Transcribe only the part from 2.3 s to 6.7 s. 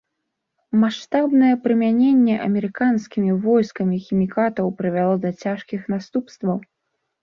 амерыканскімі войскамі хімікатаў прывяло да цяжкіх наступстваў.